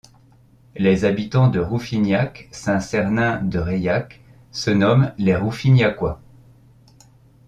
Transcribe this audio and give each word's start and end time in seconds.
Les 0.77 1.05
habitants 1.05 1.47
de 1.47 1.59
Rouffignac-Saint-Cernin-de-Reilhac 1.59 4.19
se 4.51 4.71
nomment 4.71 5.13
les 5.19 5.35
Rouffignacois. 5.35 6.19